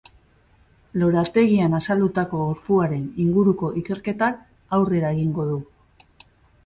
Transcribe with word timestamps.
Lorategian 1.01 1.75
azaldutako 1.81 2.39
gorpuaren 2.45 3.05
inguruko 3.25 3.69
ikerketak 3.83 4.43
aurrera 4.79 5.13
egingo 5.19 5.47
du. 5.55 5.61